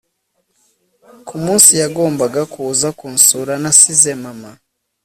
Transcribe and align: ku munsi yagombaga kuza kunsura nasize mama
ku 1.27 1.35
munsi 1.43 1.71
yagombaga 1.81 2.41
kuza 2.53 2.87
kunsura 2.99 3.53
nasize 3.61 4.11
mama 4.23 4.51